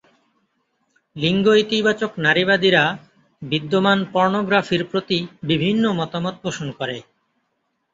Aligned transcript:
লিঙ্গ-ইতিবাচক 1.15 2.11
নারীবাদীরা 2.17 2.83
বিদ্যমান 3.41 3.99
পর্নোগ্রাফির 4.13 4.83
প্রতি 4.85 5.17
বিভিন্ন 5.43 5.83
মতামত 5.99 6.35
পোষণ 6.43 6.67
করে। 6.79 6.97